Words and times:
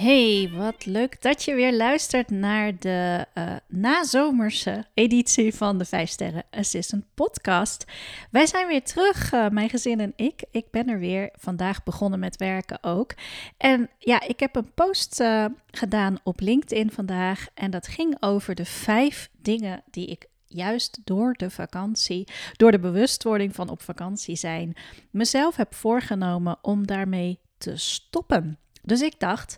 Hey, 0.00 0.50
wat 0.52 0.86
leuk 0.86 1.22
dat 1.22 1.44
je 1.44 1.54
weer 1.54 1.76
luistert 1.76 2.30
naar 2.30 2.78
de 2.78 3.26
uh, 3.34 3.56
nazomerse 3.68 4.84
editie 4.94 5.54
van 5.54 5.78
de 5.78 5.84
5 5.84 6.10
Sterren 6.10 6.44
Assistant 6.50 7.04
Podcast. 7.14 7.84
Wij 8.30 8.46
zijn 8.46 8.66
weer 8.66 8.82
terug, 8.82 9.32
uh, 9.32 9.48
mijn 9.48 9.68
gezin 9.68 10.00
en 10.00 10.12
ik. 10.16 10.44
Ik 10.50 10.70
ben 10.70 10.88
er 10.88 10.98
weer 10.98 11.30
vandaag 11.38 11.82
begonnen 11.82 12.18
met 12.18 12.36
werken 12.36 12.82
ook. 12.82 13.14
En 13.56 13.90
ja, 13.98 14.22
ik 14.26 14.40
heb 14.40 14.56
een 14.56 14.74
post 14.74 15.20
uh, 15.20 15.44
gedaan 15.70 16.18
op 16.22 16.40
LinkedIn 16.40 16.90
vandaag. 16.90 17.46
En 17.54 17.70
dat 17.70 17.86
ging 17.86 18.16
over 18.20 18.54
de 18.54 18.64
vijf 18.64 19.30
dingen 19.38 19.82
die 19.90 20.06
ik 20.06 20.26
juist 20.46 21.00
door 21.04 21.32
de 21.32 21.50
vakantie, 21.50 22.28
door 22.52 22.70
de 22.70 22.80
bewustwording 22.80 23.54
van 23.54 23.68
op 23.68 23.82
vakantie 23.82 24.36
zijn, 24.36 24.76
mezelf 25.10 25.56
heb 25.56 25.74
voorgenomen 25.74 26.58
om 26.62 26.86
daarmee 26.86 27.38
te 27.58 27.76
stoppen. 27.76 28.58
Dus 28.82 29.00
ik 29.00 29.18
dacht, 29.18 29.56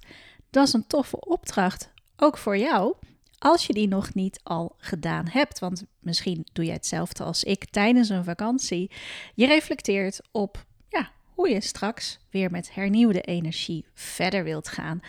dat 0.52 0.66
is 0.66 0.72
een 0.72 0.86
toffe 0.86 1.20
opdracht, 1.20 1.90
ook 2.16 2.38
voor 2.38 2.58
jou, 2.58 2.94
als 3.38 3.66
je 3.66 3.72
die 3.72 3.88
nog 3.88 4.14
niet 4.14 4.40
al 4.42 4.74
gedaan 4.78 5.28
hebt. 5.28 5.58
Want 5.58 5.84
misschien 5.98 6.46
doe 6.52 6.64
jij 6.64 6.74
hetzelfde 6.74 7.24
als 7.24 7.44
ik 7.44 7.70
tijdens 7.70 8.08
een 8.08 8.24
vakantie. 8.24 8.90
Je 9.34 9.46
reflecteert 9.46 10.20
op 10.30 10.64
hoe 11.34 11.48
je 11.48 11.60
straks 11.60 12.18
weer 12.30 12.50
met 12.50 12.74
hernieuwde 12.74 13.20
energie 13.20 13.84
verder 13.94 14.44
wilt 14.44 14.68
gaan. 14.68 15.00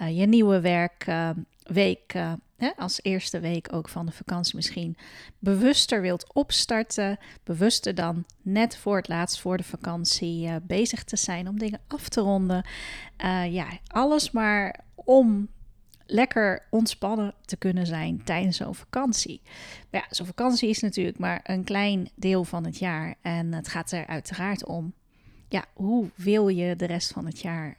Uh, 0.00 0.18
je 0.18 0.26
nieuwe 0.26 0.60
werkweek, 0.60 2.14
uh, 2.14 2.32
uh, 2.58 2.68
als 2.76 2.98
eerste 3.02 3.40
week 3.40 3.72
ook 3.72 3.88
van 3.88 4.06
de 4.06 4.12
vakantie 4.12 4.56
misschien, 4.56 4.96
bewuster 5.38 6.00
wilt 6.00 6.34
opstarten. 6.34 7.18
Bewuster 7.44 7.94
dan 7.94 8.24
net 8.42 8.76
voor 8.76 8.96
het 8.96 9.08
laatst 9.08 9.40
voor 9.40 9.56
de 9.56 9.64
vakantie 9.64 10.60
bezig 10.60 11.04
te 11.04 11.16
zijn 11.16 11.48
om 11.48 11.58
dingen 11.58 11.80
af 11.86 12.08
te 12.08 12.20
ronden. 12.20 12.66
ja, 13.48 13.66
alles 13.86 14.30
maar 14.30 14.80
om 14.94 15.48
lekker 16.06 16.66
ontspannen 16.70 17.34
te 17.44 17.56
kunnen 17.56 17.86
zijn 17.86 18.24
tijdens 18.24 18.56
zo'n 18.56 18.74
vakantie. 18.74 19.42
Ja, 19.90 20.04
zo'n 20.10 20.26
vakantie 20.26 20.68
is 20.68 20.80
natuurlijk 20.80 21.18
maar 21.18 21.40
een 21.42 21.64
klein 21.64 22.10
deel 22.14 22.44
van 22.44 22.64
het 22.64 22.78
jaar. 22.78 23.14
En 23.22 23.52
het 23.52 23.68
gaat 23.68 23.92
er 23.92 24.06
uiteraard 24.06 24.66
om, 24.66 24.92
ja, 25.48 25.64
hoe 25.72 26.10
wil 26.14 26.48
je 26.48 26.76
de 26.76 26.86
rest 26.86 27.12
van 27.12 27.26
het 27.26 27.40
jaar 27.40 27.76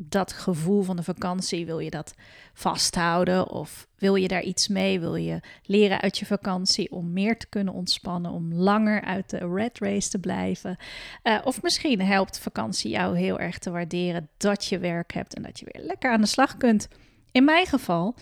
dat 0.00 0.32
gevoel 0.32 0.82
van 0.82 0.96
de 0.96 1.02
vakantie, 1.02 1.66
wil 1.66 1.78
je 1.78 1.90
dat 1.90 2.14
vasthouden? 2.52 3.50
Of 3.50 3.88
wil 3.96 4.14
je 4.14 4.28
daar 4.28 4.42
iets 4.42 4.68
mee? 4.68 5.00
Wil 5.00 5.14
je 5.14 5.40
leren 5.62 6.00
uit 6.00 6.18
je 6.18 6.26
vakantie 6.26 6.92
om 6.92 7.12
meer 7.12 7.38
te 7.38 7.48
kunnen 7.48 7.74
ontspannen, 7.74 8.30
om 8.30 8.54
langer 8.54 9.02
uit 9.02 9.30
de 9.30 9.52
red 9.54 9.78
race 9.78 10.08
te 10.08 10.18
blijven? 10.18 10.76
Uh, 11.22 11.38
of 11.44 11.62
misschien 11.62 12.00
helpt 12.00 12.38
vakantie 12.38 12.90
jou 12.90 13.18
heel 13.18 13.38
erg 13.38 13.58
te 13.58 13.70
waarderen 13.70 14.28
dat 14.36 14.64
je 14.64 14.78
werk 14.78 15.12
hebt 15.12 15.34
en 15.34 15.42
dat 15.42 15.58
je 15.58 15.68
weer 15.72 15.84
lekker 15.84 16.10
aan 16.10 16.20
de 16.20 16.26
slag 16.26 16.56
kunt. 16.56 16.88
In 17.32 17.44
mijn 17.44 17.66
geval, 17.66 18.14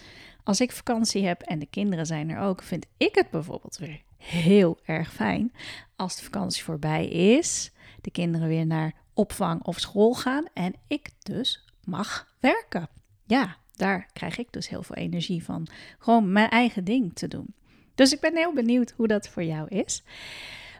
als 0.44 0.60
ik 0.60 0.72
vakantie 0.72 1.26
heb 1.26 1.42
en 1.42 1.58
de 1.58 1.66
kinderen 1.66 2.06
zijn 2.06 2.30
er 2.30 2.38
ook, 2.38 2.62
vind 2.62 2.86
ik 2.96 3.14
het 3.14 3.30
bijvoorbeeld 3.30 3.76
weer 3.76 4.02
heel 4.16 4.78
erg 4.84 5.12
fijn 5.12 5.52
als 5.96 6.16
de 6.16 6.24
vakantie 6.24 6.64
voorbij 6.64 7.08
is, 7.08 7.70
de 8.06 8.12
kinderen 8.12 8.48
weer 8.48 8.66
naar 8.66 8.94
opvang 9.14 9.64
of 9.64 9.78
school 9.78 10.14
gaan 10.14 10.44
en 10.52 10.74
ik 10.86 11.10
dus 11.22 11.64
mag 11.84 12.34
werken. 12.40 12.88
Ja, 13.24 13.56
daar 13.74 14.10
krijg 14.12 14.38
ik 14.38 14.52
dus 14.52 14.68
heel 14.68 14.82
veel 14.82 14.96
energie 14.96 15.44
van. 15.44 15.66
Gewoon 15.98 16.32
mijn 16.32 16.50
eigen 16.50 16.84
ding 16.84 17.14
te 17.14 17.28
doen. 17.28 17.54
Dus 17.94 18.12
ik 18.12 18.20
ben 18.20 18.36
heel 18.36 18.52
benieuwd 18.52 18.90
hoe 18.90 19.06
dat 19.06 19.28
voor 19.28 19.42
jou 19.42 19.68
is. 19.68 20.02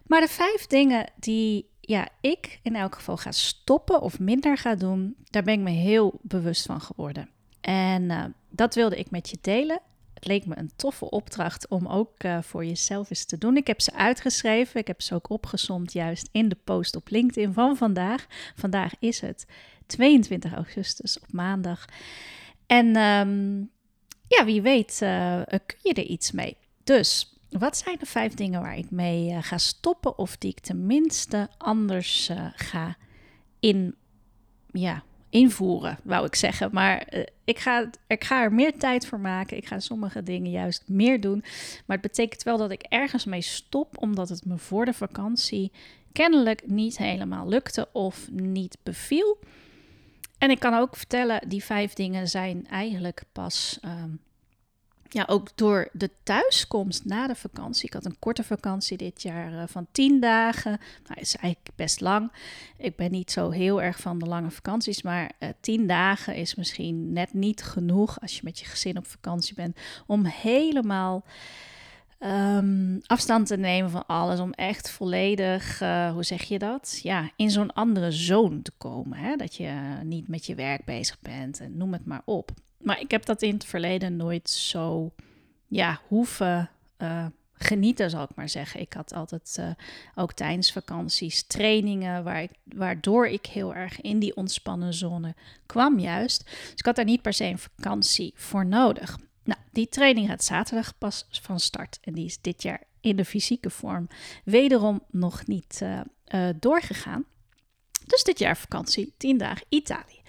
Maar 0.07 0.21
de 0.21 0.29
vijf 0.29 0.67
dingen 0.67 1.11
die 1.17 1.69
ja, 1.81 2.09
ik 2.21 2.61
in 2.63 2.77
elk 2.77 2.95
geval 2.95 3.17
ga 3.17 3.33
stoppen 3.33 4.01
of 4.01 4.19
minder 4.19 4.57
ga 4.57 4.75
doen, 4.75 5.17
daar 5.25 5.43
ben 5.43 5.55
ik 5.55 5.61
me 5.61 5.71
heel 5.71 6.19
bewust 6.23 6.67
van 6.67 6.81
geworden. 6.81 7.29
En 7.61 8.03
uh, 8.03 8.25
dat 8.51 8.75
wilde 8.75 8.99
ik 8.99 9.11
met 9.11 9.31
je 9.31 9.39
delen. 9.41 9.81
Het 10.17 10.27
leek 10.27 10.47
me 10.47 10.59
een 10.59 10.71
toffe 10.77 11.11
opdracht 11.11 11.69
om 11.69 11.87
ook 11.87 12.25
uh, 12.25 12.43
voor 12.43 12.65
jezelf 12.65 13.11
eens 13.11 13.25
te 13.25 13.39
doen. 13.39 13.57
Ik 13.57 13.67
heb 13.67 13.81
ze 13.81 13.93
uitgeschreven. 13.93 14.81
Ik 14.81 14.87
heb 14.87 15.03
ze 15.03 15.15
ook 15.15 15.31
opgezomd 15.31 15.93
juist 15.93 16.29
in 16.33 16.49
de 16.49 16.57
post 16.65 16.97
op 16.97 17.09
LinkedIn 17.09 17.53
van 17.53 17.77
vandaag. 17.77 18.27
Vandaag 18.55 18.93
is 18.99 19.21
het 19.21 19.47
22 19.87 20.53
augustus 20.53 21.19
op 21.19 21.33
maandag. 21.33 21.85
En 22.67 22.97
um, 22.97 23.71
ja, 24.29 24.45
wie 24.45 24.63
weet 24.63 25.01
uh, 25.03 25.43
kun 25.47 25.79
je 25.83 25.95
er 25.95 26.05
iets 26.05 26.33
mee. 26.33 26.57
Dus 26.85 27.39
wat 27.51 27.77
zijn 27.77 27.97
de 27.99 28.07
vijf 28.07 28.35
dingen 28.35 28.61
waar 28.61 28.77
ik 28.77 28.91
mee 28.91 29.43
ga 29.43 29.59
stoppen 29.59 30.19
of 30.19 30.37
die 30.37 30.51
ik 30.51 30.61
tenminste 30.61 31.49
anders 31.59 32.31
ga 32.55 32.97
in, 33.61 33.95
ja, 34.71 35.03
invoeren, 35.37 35.99
wou 36.03 36.27
ik 36.27 36.35
zeggen. 36.35 36.69
Maar 36.73 37.07
uh, 37.11 37.23
ik, 37.45 37.59
ga, 37.59 37.91
ik 38.07 38.25
ga 38.25 38.43
er 38.43 38.53
meer 38.53 38.79
tijd 38.79 39.07
voor 39.07 39.21
maken. 39.21 39.57
Ik 39.57 39.67
ga 39.67 39.81
sommige 39.81 40.23
dingen 40.23 40.51
juist 40.51 40.83
meer 40.87 41.21
doen. 41.21 41.41
Maar 41.87 41.97
het 41.97 42.07
betekent 42.07 42.43
wel 42.43 42.57
dat 42.57 42.71
ik 42.71 42.83
ergens 42.83 43.25
mee 43.25 43.41
stop, 43.41 43.99
omdat 43.99 44.29
het 44.29 44.45
me 44.45 44.59
voor 44.59 44.85
de 44.85 44.93
vakantie 44.93 45.73
kennelijk 46.13 46.67
niet 46.67 46.99
helemaal 46.99 47.49
lukte 47.49 47.89
of 47.93 48.29
niet 48.31 48.79
beviel. 48.83 49.39
En 50.39 50.51
ik 50.51 50.59
kan 50.59 50.75
ook 50.75 50.97
vertellen, 50.97 51.49
die 51.49 51.65
vijf 51.65 51.93
dingen 51.93 52.29
zijn 52.29 52.67
eigenlijk 52.69 53.23
pas 53.33 53.79
um, 53.85 54.21
ja, 55.09 55.25
ook 55.29 55.49
door 55.55 55.89
de 55.93 56.11
thuiskomst 56.23 57.05
na 57.05 57.27
de 57.27 57.35
vakantie. 57.35 57.87
Ik 57.87 57.93
had 57.93 58.05
een 58.05 58.19
korte 58.19 58.45
vakantie 58.45 58.97
dit 58.97 59.23
jaar 59.23 59.53
uh, 59.53 59.63
van 59.67 59.87
tien 59.93 60.21
dagen. 60.21 60.79
Nou, 61.07 61.21
is 61.21 61.37
eigenlijk 61.37 61.77
best 61.77 62.01
lang. 62.01 62.33
Ik 62.77 62.97
ben 62.97 63.11
niet 63.11 63.31
zo 63.31 63.51
heel 63.51 63.83
erg 63.83 64.01
van 64.01 64.19
de 64.19 64.27
lange 64.27 64.51
vakanties, 64.51 65.03
maar 65.03 65.33
uh, 65.39 65.49
tien 65.61 65.87
dagen 65.87 66.35
is 66.35 66.55
misschien 66.55 67.13
net 67.13 67.35
niet 67.35 67.63
genoeg 67.63 68.21
als 68.21 68.37
je 68.37 68.41
met 68.45 68.59
je 68.59 68.67
gezin 68.67 68.99
op 68.99 69.07
vakantie 69.07 69.55
bent 69.55 69.77
om 70.07 70.25
helemaal 70.25 71.25
um, 72.21 73.01
afstand 73.07 73.47
te 73.47 73.57
nemen 73.57 73.91
van 73.91 74.07
alles. 74.07 74.41
Om 74.41 74.53
echt 74.53 74.91
volledig, 74.91 75.81
uh, 75.81 76.13
hoe 76.13 76.25
zeg 76.25 76.43
je 76.43 76.59
dat? 76.59 77.01
Ja, 77.03 77.31
in 77.37 77.51
zo'n 77.51 77.73
andere 77.73 78.11
zone 78.11 78.63
te 78.63 78.73
komen. 78.79 79.19
Hè? 79.19 79.37
Dat 79.37 79.55
je 79.55 79.73
niet 80.03 80.29
met 80.29 80.47
je 80.47 80.55
werk 80.55 80.85
bezig 80.85 81.21
bent 81.21 81.61
en 81.61 81.77
noem 81.77 81.93
het 81.93 82.07
maar 82.07 82.23
op. 82.25 82.51
Maar 82.87 83.01
ik 83.01 83.11
heb 83.11 83.25
dat 83.25 83.43
in 83.43 83.55
het 83.55 83.65
verleden 83.65 84.17
nooit 84.17 84.51
zo 84.51 85.13
ja, 85.67 86.01
hoeven 86.09 86.71
uh, 86.99 87.27
genieten, 87.53 88.11
zal 88.11 88.23
ik 88.23 88.35
maar 88.35 88.49
zeggen. 88.49 88.81
Ik 88.81 88.93
had 88.93 89.13
altijd 89.13 89.57
uh, 89.61 89.71
ook 90.15 90.33
tijdens 90.33 90.73
vakanties 90.73 91.43
trainingen 91.43 92.25
waar 92.25 92.43
ik, 92.43 92.51
waardoor 92.65 93.27
ik 93.27 93.47
heel 93.47 93.75
erg 93.75 94.01
in 94.01 94.19
die 94.19 94.37
ontspannen 94.37 94.95
zone 94.95 95.35
kwam 95.67 95.99
juist. 95.99 96.45
Dus 96.45 96.73
ik 96.75 96.85
had 96.85 96.97
daar 96.97 97.05
niet 97.05 97.23
per 97.23 97.33
se 97.33 97.45
een 97.45 97.59
vakantie 97.59 98.33
voor 98.37 98.67
nodig. 98.67 99.19
Nou, 99.45 99.61
die 99.73 99.89
training 99.89 100.29
gaat 100.29 100.45
zaterdag 100.45 100.99
pas 100.99 101.27
van 101.31 101.61
start 101.61 101.99
en 102.03 102.13
die 102.13 102.25
is 102.25 102.41
dit 102.41 102.63
jaar 102.63 102.83
in 103.01 103.17
de 103.17 103.25
fysieke 103.25 103.71
vorm 103.71 104.09
wederom 104.45 105.03
nog 105.11 105.47
niet 105.47 105.81
uh, 105.83 106.49
doorgegaan. 106.61 107.25
Dus 108.05 108.25
dit 108.25 108.39
jaar 108.39 108.57
vakantie, 108.57 109.15
10 109.17 109.39
dagen 109.39 109.67
Italië. 109.69 110.23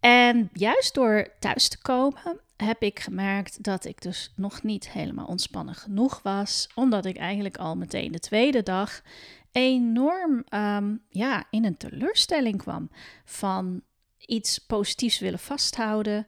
En 0.00 0.50
juist 0.52 0.94
door 0.94 1.28
thuis 1.38 1.68
te 1.68 1.78
komen 1.78 2.40
heb 2.56 2.82
ik 2.82 3.00
gemerkt 3.00 3.62
dat 3.62 3.84
ik 3.84 4.02
dus 4.02 4.32
nog 4.36 4.62
niet 4.62 4.90
helemaal 4.90 5.26
ontspannen 5.26 5.74
genoeg 5.74 6.20
was. 6.22 6.68
Omdat 6.74 7.04
ik 7.04 7.16
eigenlijk 7.16 7.56
al 7.56 7.76
meteen 7.76 8.12
de 8.12 8.18
tweede 8.18 8.62
dag 8.62 9.02
enorm 9.52 10.44
ehm, 10.48 10.96
ja, 11.08 11.44
in 11.50 11.64
een 11.64 11.76
teleurstelling 11.76 12.56
kwam 12.56 12.90
van 13.24 13.82
iets 14.18 14.58
positiefs 14.58 15.18
willen 15.18 15.38
vasthouden 15.38 16.26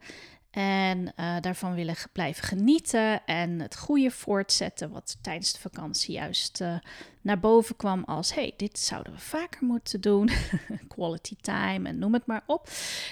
en 0.50 1.12
uh, 1.16 1.36
daarvan 1.40 1.74
willen 1.74 1.96
blijven 2.12 2.44
genieten 2.44 3.26
en 3.26 3.60
het 3.60 3.76
goede 3.76 4.10
voortzetten, 4.10 4.90
wat 4.90 5.18
tijdens 5.22 5.52
de 5.52 5.58
vakantie 5.58 6.14
juist 6.14 6.60
uh, 6.60 6.78
naar 7.20 7.40
boven 7.40 7.76
kwam 7.76 8.04
als: 8.04 8.34
hey, 8.34 8.54
dit 8.56 8.78
zouden 8.78 9.12
we 9.12 9.18
vaker 9.18 9.64
moeten 9.64 10.00
doen. 10.00 10.30
Quality 10.94 11.36
time 11.40 11.88
en 11.88 11.98
noem 11.98 12.12
het 12.12 12.26
maar 12.26 12.42
op. 12.46 12.68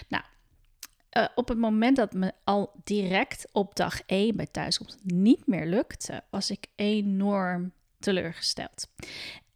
Nou, 0.09 0.25
uh, 1.17 1.29
op 1.35 1.49
het 1.49 1.59
moment 1.59 1.97
dat 1.97 2.13
me 2.13 2.33
al 2.45 2.73
direct 2.85 3.49
op 3.53 3.77
dag 3.77 4.01
1 4.07 4.37
bij 4.37 4.47
thuiskomst 4.47 4.99
niet 5.03 5.47
meer 5.47 5.67
lukte, 5.67 6.23
was 6.31 6.51
ik 6.51 6.67
enorm 6.75 7.73
teleurgesteld. 7.99 8.89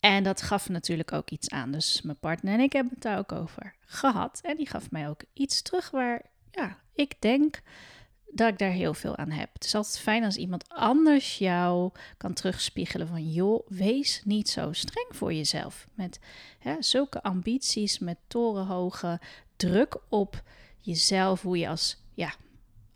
En 0.01 0.23
dat 0.23 0.43
gaf 0.43 0.69
natuurlijk 0.69 1.13
ook 1.13 1.31
iets 1.31 1.51
aan. 1.51 1.71
Dus 1.71 2.03
mijn 2.03 2.19
partner 2.19 2.55
en 2.55 2.61
ik 2.61 2.73
hebben 2.73 2.93
het 2.93 3.03
daar 3.03 3.19
ook 3.19 3.33
over 3.33 3.75
gehad. 3.81 4.41
En 4.43 4.57
die 4.57 4.69
gaf 4.69 4.91
mij 4.91 5.09
ook 5.09 5.23
iets 5.33 5.63
terug 5.63 5.91
waar 5.91 6.23
ja, 6.51 6.79
ik 6.95 7.21
denk 7.21 7.61
dat 8.27 8.49
ik 8.49 8.59
daar 8.59 8.71
heel 8.71 8.95
veel 8.95 9.17
aan 9.17 9.31
heb. 9.31 9.51
Het 9.53 9.65
is 9.65 9.75
altijd 9.75 9.99
fijn 9.99 10.25
als 10.25 10.37
iemand 10.37 10.69
anders 10.69 11.39
jou 11.39 11.91
kan 12.17 12.33
terugspiegelen 12.33 13.09
van 13.09 13.33
joh, 13.33 13.67
wees 13.69 14.23
niet 14.25 14.49
zo 14.49 14.73
streng 14.73 15.09
voor 15.11 15.33
jezelf. 15.33 15.87
Met 15.95 16.21
hè, 16.59 16.77
zulke 16.79 17.23
ambities, 17.23 17.99
met 17.99 18.17
torenhoge 18.27 19.21
druk 19.57 19.97
op 20.09 20.43
jezelf, 20.83 21.43
hoe 21.43 21.59
je 21.59 21.69
als 21.69 21.97
ja, 22.15 22.35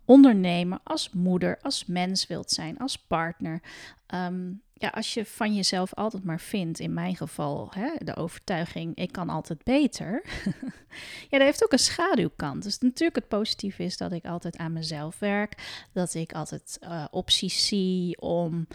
ondernemer, 0.05 0.79
als 0.83 1.09
moeder, 1.09 1.59
als 1.61 1.85
mens 1.85 2.27
wilt 2.27 2.51
zijn, 2.51 2.77
als 2.77 2.97
partner. 2.97 3.61
Ehm, 4.07 4.51
ja, 4.73 4.89
als 4.89 5.13
je 5.13 5.25
van 5.25 5.55
jezelf 5.55 5.93
altijd 5.93 6.23
maar 6.23 6.39
vindt, 6.39 6.79
in 6.79 6.93
mijn 6.93 7.15
geval 7.15 7.71
hè, 7.75 7.89
de 7.97 8.15
overtuiging, 8.15 8.95
ik 8.95 9.11
kan 9.11 9.29
altijd 9.29 9.63
beter. 9.63 10.23
ja, 11.29 11.37
dat 11.37 11.41
heeft 11.41 11.63
ook 11.63 11.71
een 11.71 11.79
schaduwkant. 11.79 12.63
Dus 12.63 12.79
natuurlijk 12.79 13.15
het 13.15 13.27
positieve 13.27 13.83
is 13.83 13.97
dat 13.97 14.11
ik 14.11 14.25
altijd 14.25 14.57
aan 14.57 14.73
mezelf 14.73 15.19
werk, 15.19 15.83
dat 15.93 16.13
ik 16.13 16.33
altijd 16.33 16.77
uh, 16.83 17.05
opties 17.11 17.67
zie 17.67 18.21
om 18.21 18.67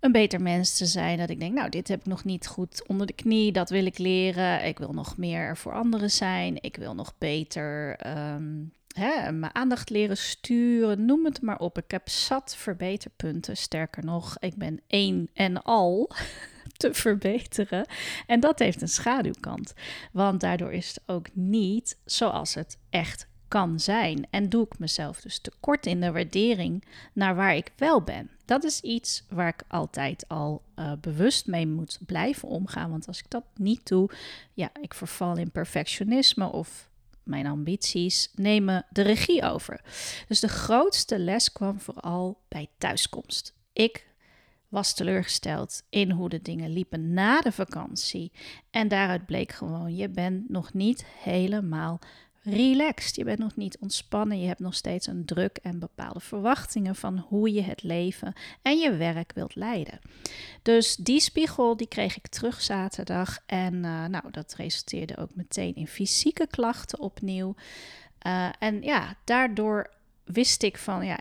een 0.00 0.12
beter 0.12 0.42
mens 0.42 0.76
te 0.76 0.86
zijn. 0.86 1.18
Dat 1.18 1.30
ik 1.30 1.40
denk, 1.40 1.54
nou, 1.54 1.68
dit 1.68 1.88
heb 1.88 2.00
ik 2.00 2.06
nog 2.06 2.24
niet 2.24 2.46
goed 2.46 2.86
onder 2.86 3.06
de 3.06 3.12
knie, 3.12 3.52
dat 3.52 3.70
wil 3.70 3.86
ik 3.86 3.98
leren. 3.98 4.64
Ik 4.64 4.78
wil 4.78 4.92
nog 4.92 5.16
meer 5.16 5.56
voor 5.56 5.72
anderen 5.72 6.10
zijn. 6.10 6.56
Ik 6.60 6.76
wil 6.76 6.94
nog 6.94 7.14
beter 7.18 7.96
um, 8.34 8.72
hè, 8.98 9.32
mijn 9.32 9.54
aandacht 9.54 9.90
leren 9.90 10.16
sturen, 10.16 11.04
noem 11.04 11.24
het 11.24 11.42
maar 11.42 11.58
op. 11.58 11.78
Ik 11.78 11.90
heb 11.90 12.08
zat 12.08 12.56
verbeterpunten. 12.56 13.56
Sterker 13.56 14.04
nog, 14.04 14.36
ik 14.38 14.54
ben 14.56 14.80
één 14.86 15.30
en 15.34 15.62
al 15.62 16.10
te 16.76 16.94
verbeteren. 16.94 17.86
En 18.26 18.40
dat 18.40 18.58
heeft 18.58 18.82
een 18.82 18.88
schaduwkant. 18.88 19.74
Want 20.12 20.40
daardoor 20.40 20.72
is 20.72 20.88
het 20.88 21.00
ook 21.06 21.26
niet 21.32 21.98
zoals 22.04 22.54
het 22.54 22.78
echt 22.90 23.28
kan 23.48 23.80
zijn. 23.80 24.26
En 24.30 24.48
doe 24.48 24.64
ik 24.64 24.78
mezelf 24.78 25.20
dus 25.20 25.38
tekort 25.38 25.86
in 25.86 26.00
de 26.00 26.12
waardering 26.12 26.84
naar 27.12 27.34
waar 27.34 27.56
ik 27.56 27.72
wel 27.76 28.02
ben. 28.02 28.30
Dat 28.44 28.64
is 28.64 28.80
iets 28.80 29.24
waar 29.28 29.48
ik 29.48 29.62
altijd 29.68 30.28
al 30.28 30.62
uh, 30.76 30.92
bewust 31.00 31.46
mee 31.46 31.66
moet 31.66 31.98
blijven 32.06 32.48
omgaan. 32.48 32.90
Want 32.90 33.06
als 33.06 33.18
ik 33.18 33.30
dat 33.30 33.44
niet 33.54 33.86
doe, 33.86 34.10
ja, 34.52 34.70
ik 34.80 34.94
verval 34.94 35.36
in 35.36 35.50
perfectionisme 35.50 36.52
of 36.52 36.90
mijn 37.22 37.46
ambities 37.46 38.30
nemen 38.34 38.86
de 38.90 39.02
regie 39.02 39.42
over. 39.42 39.80
Dus 40.28 40.40
de 40.40 40.48
grootste 40.48 41.18
les 41.18 41.52
kwam 41.52 41.80
vooral 41.80 42.40
bij 42.48 42.68
thuiskomst. 42.78 43.54
Ik 43.72 44.06
was 44.68 44.94
teleurgesteld 44.94 45.82
in 45.90 46.10
hoe 46.10 46.28
de 46.28 46.42
dingen 46.42 46.70
liepen 46.70 47.14
na 47.14 47.40
de 47.40 47.52
vakantie. 47.52 48.32
En 48.70 48.88
daaruit 48.88 49.26
bleek 49.26 49.52
gewoon, 49.52 49.96
je 49.96 50.08
bent 50.08 50.48
nog 50.48 50.72
niet 50.72 51.04
helemaal 51.04 51.98
relaxed. 52.50 53.16
Je 53.16 53.24
bent 53.24 53.38
nog 53.38 53.56
niet 53.56 53.78
ontspannen. 53.78 54.40
Je 54.40 54.46
hebt 54.46 54.60
nog 54.60 54.74
steeds 54.74 55.06
een 55.06 55.24
druk 55.24 55.58
en 55.62 55.78
bepaalde 55.78 56.20
verwachtingen 56.20 56.94
van 56.94 57.18
hoe 57.18 57.52
je 57.52 57.62
het 57.62 57.82
leven 57.82 58.32
en 58.62 58.78
je 58.78 58.96
werk 58.96 59.32
wilt 59.34 59.54
leiden. 59.54 60.00
Dus 60.62 60.96
die 60.96 61.20
spiegel 61.20 61.76
die 61.76 61.88
kreeg 61.88 62.16
ik 62.16 62.26
terug 62.26 62.60
zaterdag. 62.60 63.38
En 63.46 63.74
uh, 63.74 64.04
nou, 64.04 64.30
dat 64.30 64.54
resulteerde 64.54 65.16
ook 65.16 65.34
meteen 65.34 65.74
in 65.74 65.88
fysieke 65.88 66.46
klachten 66.50 66.98
opnieuw. 66.98 67.54
Uh, 68.26 68.48
en 68.58 68.82
ja, 68.82 69.16
daardoor 69.24 69.90
wist 70.24 70.62
ik 70.62 70.78
van 70.78 71.06
ja, 71.06 71.18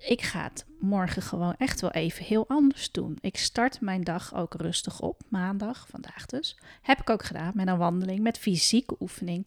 ik 0.00 0.22
ga 0.22 0.42
het 0.42 0.64
morgen 0.78 1.22
gewoon 1.22 1.54
echt 1.58 1.80
wel 1.80 1.90
even 1.90 2.24
heel 2.24 2.48
anders 2.48 2.90
doen. 2.90 3.18
Ik 3.20 3.36
start 3.36 3.80
mijn 3.80 4.04
dag 4.04 4.34
ook 4.34 4.54
rustig 4.54 5.00
op, 5.00 5.22
maandag, 5.28 5.86
vandaag 5.88 6.26
dus. 6.26 6.58
Heb 6.82 7.00
ik 7.00 7.10
ook 7.10 7.24
gedaan 7.24 7.52
met 7.54 7.68
een 7.68 7.78
wandeling, 7.78 8.20
met 8.20 8.38
fysieke 8.38 8.96
oefening. 9.00 9.46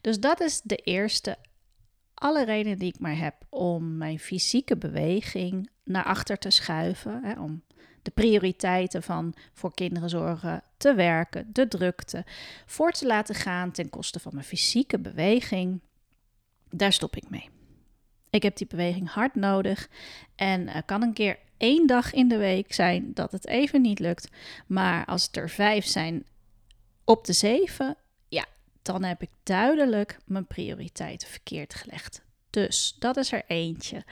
Dus 0.00 0.20
dat 0.20 0.40
is 0.40 0.60
de 0.60 0.76
eerste, 0.76 1.36
alle 2.14 2.44
redenen 2.44 2.78
die 2.78 2.92
ik 2.94 3.00
maar 3.00 3.16
heb 3.16 3.34
om 3.48 3.96
mijn 3.96 4.18
fysieke 4.18 4.76
beweging 4.76 5.70
naar 5.84 6.04
achter 6.04 6.38
te 6.38 6.50
schuiven. 6.50 7.24
Hè, 7.24 7.40
om 7.40 7.62
de 8.02 8.10
prioriteiten 8.10 9.02
van 9.02 9.34
voor 9.52 9.74
kinderen 9.74 10.08
zorgen, 10.08 10.62
te 10.76 10.94
werken, 10.94 11.52
de 11.52 11.68
drukte, 11.68 12.24
voor 12.66 12.92
te 12.92 13.06
laten 13.06 13.34
gaan 13.34 13.70
ten 13.70 13.90
koste 13.90 14.20
van 14.20 14.34
mijn 14.34 14.46
fysieke 14.46 14.98
beweging. 14.98 15.80
Daar 16.70 16.92
stop 16.92 17.16
ik 17.16 17.30
mee. 17.30 17.48
Ik 18.32 18.42
heb 18.42 18.56
die 18.56 18.66
beweging 18.66 19.10
hard 19.10 19.34
nodig. 19.34 19.88
En 20.34 20.60
uh, 20.62 20.76
kan 20.86 21.02
een 21.02 21.12
keer 21.12 21.38
één 21.56 21.86
dag 21.86 22.12
in 22.12 22.28
de 22.28 22.36
week 22.36 22.72
zijn 22.72 23.14
dat 23.14 23.32
het 23.32 23.46
even 23.46 23.80
niet 23.82 23.98
lukt. 23.98 24.28
Maar 24.66 25.04
als 25.04 25.26
het 25.26 25.36
er 25.36 25.50
vijf 25.50 25.86
zijn 25.86 26.24
op 27.04 27.24
de 27.24 27.32
zeven, 27.32 27.96
ja, 28.28 28.44
dan 28.82 29.02
heb 29.02 29.22
ik 29.22 29.30
duidelijk 29.42 30.18
mijn 30.26 30.46
prioriteiten 30.46 31.28
verkeerd 31.28 31.74
gelegd. 31.74 32.22
Dus 32.50 32.96
dat 32.98 33.16
is 33.16 33.32
er 33.32 33.42
eentje. 33.46 34.04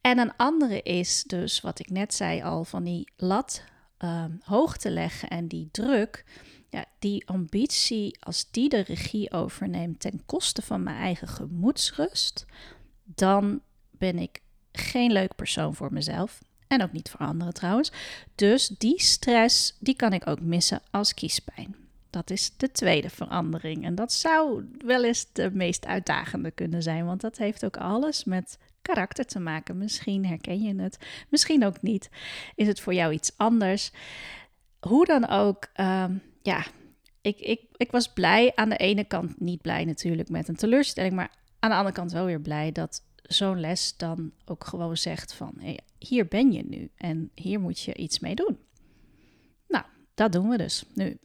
En 0.00 0.18
een 0.18 0.36
andere 0.36 0.82
is 0.82 1.22
dus 1.22 1.60
wat 1.60 1.78
ik 1.78 1.90
net 1.90 2.14
zei 2.14 2.42
al 2.42 2.64
van 2.64 2.84
die 2.84 3.10
lat 3.16 3.62
uh, 3.98 4.24
hoog 4.42 4.76
te 4.76 4.90
leggen 4.90 5.28
en 5.28 5.48
die 5.48 5.68
druk. 5.72 6.24
Ja, 6.70 6.84
die 6.98 7.28
ambitie, 7.28 8.16
als 8.20 8.50
die 8.50 8.68
de 8.68 8.80
regie 8.80 9.32
overneemt 9.32 10.00
ten 10.00 10.22
koste 10.26 10.62
van 10.62 10.82
mijn 10.82 10.96
eigen 10.96 11.28
gemoedsrust, 11.28 12.46
dan 13.14 13.60
ben 13.90 14.18
ik 14.18 14.40
geen 14.72 15.12
leuk 15.12 15.34
persoon 15.34 15.74
voor 15.74 15.92
mezelf. 15.92 16.38
En 16.66 16.82
ook 16.82 16.92
niet 16.92 17.10
voor 17.10 17.20
anderen 17.20 17.54
trouwens. 17.54 17.92
Dus 18.34 18.68
die 18.68 19.00
stress, 19.00 19.76
die 19.80 19.96
kan 19.96 20.12
ik 20.12 20.26
ook 20.26 20.40
missen 20.40 20.82
als 20.90 21.14
kiespijn. 21.14 21.76
Dat 22.10 22.30
is 22.30 22.56
de 22.56 22.72
tweede 22.72 23.10
verandering. 23.10 23.84
En 23.84 23.94
dat 23.94 24.12
zou 24.12 24.64
wel 24.84 25.04
eens 25.04 25.32
de 25.32 25.50
meest 25.52 25.86
uitdagende 25.86 26.50
kunnen 26.50 26.82
zijn. 26.82 27.06
Want 27.06 27.20
dat 27.20 27.38
heeft 27.38 27.64
ook 27.64 27.76
alles 27.76 28.24
met 28.24 28.58
karakter 28.82 29.26
te 29.26 29.38
maken. 29.38 29.78
Misschien 29.78 30.26
herken 30.26 30.62
je 30.62 30.80
het, 30.80 30.98
misschien 31.28 31.64
ook 31.64 31.82
niet. 31.82 32.10
Is 32.54 32.66
het 32.66 32.80
voor 32.80 32.94
jou 32.94 33.12
iets 33.12 33.32
anders? 33.36 33.92
Hoe 34.80 35.06
dan 35.06 35.28
ook, 35.28 35.68
uh, 35.76 36.04
ja, 36.42 36.64
ik, 37.20 37.38
ik, 37.40 37.60
ik 37.76 37.90
was 37.90 38.12
blij. 38.12 38.52
Aan 38.54 38.68
de 38.68 38.76
ene 38.76 39.04
kant 39.04 39.40
niet 39.40 39.62
blij 39.62 39.84
natuurlijk 39.84 40.28
met 40.28 40.48
een 40.48 40.56
teleurstelling. 40.56 41.14
Maar 41.14 41.30
aan 41.58 41.70
de 41.70 41.76
andere 41.76 41.94
kant 41.94 42.12
wel 42.12 42.24
weer 42.24 42.40
blij 42.40 42.72
dat 42.72 43.02
zo'n 43.22 43.60
les 43.60 43.96
dan 43.96 44.32
ook 44.44 44.64
gewoon 44.64 44.96
zegt 44.96 45.34
van 45.34 45.54
hier 45.98 46.26
ben 46.26 46.52
je 46.52 46.62
nu 46.66 46.90
en 46.96 47.30
hier 47.34 47.60
moet 47.60 47.80
je 47.80 47.94
iets 47.94 48.18
mee 48.18 48.34
doen. 48.34 48.58
Nou, 49.68 49.84
dat 50.14 50.32
doen 50.32 50.48
we 50.48 50.56
dus 50.56 50.84
nu. 50.94 51.18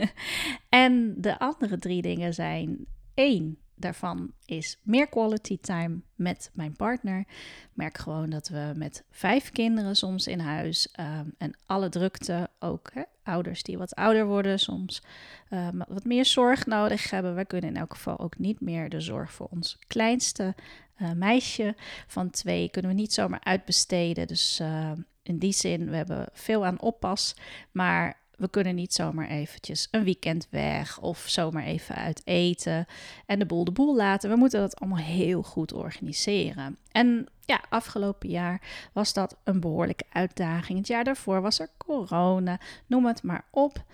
en 0.68 1.14
de 1.20 1.38
andere 1.38 1.78
drie 1.78 2.02
dingen 2.02 2.34
zijn 2.34 2.86
één, 3.14 3.58
daarvan 3.74 4.32
is 4.44 4.78
meer 4.82 5.08
quality 5.08 5.58
time 5.60 6.00
met 6.14 6.50
mijn 6.54 6.76
partner. 6.76 7.18
Ik 7.18 7.70
merk 7.72 7.98
gewoon 7.98 8.30
dat 8.30 8.48
we 8.48 8.72
met 8.76 9.04
vijf 9.10 9.50
kinderen 9.50 9.96
soms 9.96 10.26
in 10.26 10.38
huis 10.38 10.90
ehm, 10.90 11.26
en 11.38 11.56
alle 11.66 11.88
drukte, 11.88 12.50
ook 12.58 12.90
hè, 12.94 13.02
ouders 13.22 13.62
die 13.62 13.78
wat 13.78 13.94
ouder 13.94 14.26
worden, 14.26 14.58
soms 14.58 15.02
ehm, 15.48 15.80
wat 15.88 16.04
meer 16.04 16.24
zorg 16.24 16.66
nodig 16.66 17.10
hebben. 17.10 17.34
We 17.34 17.44
kunnen 17.44 17.70
in 17.70 17.76
elk 17.76 17.94
geval 17.94 18.18
ook 18.18 18.38
niet 18.38 18.60
meer 18.60 18.88
de 18.88 19.00
zorg 19.00 19.32
voor 19.32 19.48
ons 19.50 19.78
kleinste 19.86 20.54
uh, 21.02 21.12
meisje 21.12 21.74
van 22.06 22.30
twee 22.30 22.70
kunnen 22.70 22.90
we 22.90 22.96
niet 22.96 23.12
zomaar 23.12 23.40
uitbesteden. 23.44 24.26
Dus 24.26 24.60
uh, 24.62 24.92
in 25.22 25.38
die 25.38 25.52
zin, 25.52 25.90
we 25.90 25.96
hebben 25.96 26.28
veel 26.32 26.66
aan 26.66 26.80
oppas, 26.80 27.36
maar 27.70 28.20
we 28.42 28.48
kunnen 28.48 28.74
niet 28.74 28.94
zomaar 28.94 29.28
eventjes 29.28 29.88
een 29.90 30.04
weekend 30.04 30.46
weg 30.50 31.00
of 31.00 31.24
zomaar 31.26 31.64
even 31.64 31.94
uit 31.94 32.22
eten 32.24 32.86
en 33.26 33.38
de 33.38 33.46
boel 33.46 33.64
de 33.64 33.70
boel 33.70 33.96
laten. 33.96 34.30
We 34.30 34.36
moeten 34.36 34.60
dat 34.60 34.80
allemaal 34.80 35.04
heel 35.04 35.42
goed 35.42 35.72
organiseren. 35.72 36.76
En 36.90 37.28
ja, 37.44 37.60
afgelopen 37.68 38.28
jaar 38.28 38.60
was 38.92 39.12
dat 39.12 39.36
een 39.44 39.60
behoorlijke 39.60 40.04
uitdaging. 40.12 40.78
Het 40.78 40.86
jaar 40.86 41.04
daarvoor 41.04 41.40
was 41.40 41.58
er 41.58 41.68
corona, 41.76 42.60
noem 42.86 43.06
het 43.06 43.22
maar 43.22 43.44
op. 43.50 43.84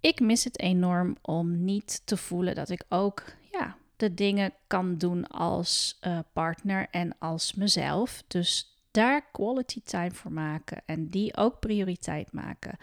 Ik 0.00 0.20
mis 0.20 0.44
het 0.44 0.58
enorm 0.58 1.16
om 1.22 1.64
niet 1.64 2.02
te 2.04 2.16
voelen 2.16 2.54
dat 2.54 2.68
ik 2.68 2.84
ook 2.88 3.24
ja, 3.52 3.76
de 3.96 4.14
dingen 4.14 4.52
kan 4.66 4.98
doen 4.98 5.26
als 5.26 5.98
uh, 6.06 6.18
partner 6.32 6.86
en 6.90 7.14
als 7.18 7.54
mezelf. 7.54 8.22
Dus 8.26 8.76
daar 8.90 9.30
quality 9.32 9.80
time 9.84 10.10
voor 10.10 10.32
maken 10.32 10.82
en 10.86 11.08
die 11.08 11.36
ook 11.36 11.60
prioriteit 11.60 12.32
maken. 12.32 12.78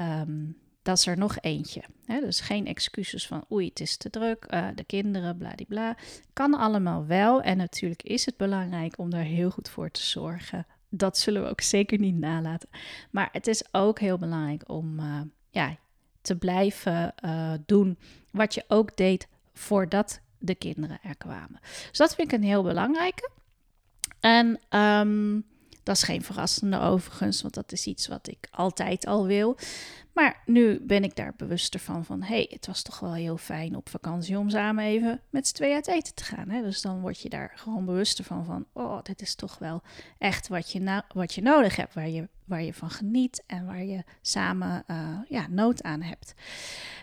Um, 0.00 0.56
dat 0.82 0.98
is 0.98 1.06
er 1.06 1.18
nog 1.18 1.36
eentje. 1.40 1.82
Dus 2.06 2.40
geen 2.40 2.66
excuses 2.66 3.26
van 3.26 3.44
oei, 3.52 3.68
het 3.68 3.80
is 3.80 3.96
te 3.96 4.10
druk, 4.10 4.46
uh, 4.50 4.68
de 4.74 4.84
kinderen, 4.84 5.36
bladibla. 5.36 5.96
Kan 6.32 6.54
allemaal 6.54 7.06
wel. 7.06 7.42
En 7.42 7.56
natuurlijk 7.56 8.02
is 8.02 8.26
het 8.26 8.36
belangrijk 8.36 8.98
om 8.98 9.10
daar 9.10 9.22
heel 9.22 9.50
goed 9.50 9.68
voor 9.68 9.90
te 9.90 10.02
zorgen. 10.02 10.66
Dat 10.88 11.18
zullen 11.18 11.42
we 11.42 11.48
ook 11.48 11.60
zeker 11.60 11.98
niet 11.98 12.18
nalaten. 12.18 12.68
Maar 13.10 13.28
het 13.32 13.46
is 13.46 13.64
ook 13.72 13.98
heel 13.98 14.18
belangrijk 14.18 14.68
om 14.68 14.98
uh, 14.98 15.20
ja, 15.50 15.76
te 16.22 16.36
blijven 16.36 17.14
uh, 17.24 17.52
doen 17.66 17.98
wat 18.30 18.54
je 18.54 18.64
ook 18.68 18.96
deed 18.96 19.28
voordat 19.52 20.20
de 20.38 20.54
kinderen 20.54 20.98
er 21.02 21.16
kwamen. 21.16 21.60
Dus 21.88 21.98
dat 21.98 22.14
vind 22.14 22.32
ik 22.32 22.38
een 22.38 22.46
heel 22.46 22.62
belangrijke. 22.62 23.30
En 24.20 24.60
um, 24.70 25.44
dat 25.84 25.96
is 25.96 26.02
geen 26.02 26.22
verrassende 26.22 26.80
overigens, 26.80 27.42
want 27.42 27.54
dat 27.54 27.72
is 27.72 27.86
iets 27.86 28.08
wat 28.08 28.28
ik 28.28 28.48
altijd 28.50 29.06
al 29.06 29.26
wil. 29.26 29.56
Maar 30.14 30.42
nu 30.46 30.80
ben 30.80 31.04
ik 31.04 31.16
daar 31.16 31.34
bewuster 31.36 31.80
van, 31.80 32.04
van 32.04 32.22
hey, 32.22 32.46
het 32.50 32.66
was 32.66 32.82
toch 32.82 33.00
wel 33.00 33.14
heel 33.14 33.36
fijn 33.36 33.76
op 33.76 33.88
vakantie 33.88 34.38
om 34.38 34.50
samen 34.50 34.84
even 34.84 35.20
met 35.30 35.48
z'n 35.48 35.54
twee 35.54 35.74
uit 35.74 35.86
eten 35.86 36.14
te 36.14 36.24
gaan. 36.24 36.48
Hè? 36.48 36.62
Dus 36.62 36.80
dan 36.80 37.00
word 37.00 37.20
je 37.20 37.28
daar 37.28 37.52
gewoon 37.54 37.84
bewuster 37.84 38.24
van, 38.24 38.44
van 38.44 38.66
oh, 38.72 39.02
dit 39.02 39.20
is 39.20 39.34
toch 39.34 39.58
wel 39.58 39.82
echt 40.18 40.48
wat 40.48 40.72
je, 40.72 40.80
nou, 40.80 41.02
wat 41.14 41.34
je 41.34 41.42
nodig 41.42 41.76
hebt, 41.76 41.94
waar 41.94 42.08
je, 42.08 42.28
waar 42.44 42.62
je 42.62 42.74
van 42.74 42.90
geniet 42.90 43.42
en 43.46 43.66
waar 43.66 43.84
je 43.84 44.04
samen 44.22 44.84
uh, 44.90 45.18
ja, 45.28 45.46
nood 45.50 45.82
aan 45.82 46.02
hebt. 46.02 46.34